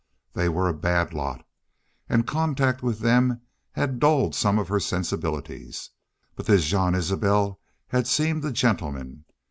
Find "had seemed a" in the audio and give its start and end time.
7.89-8.51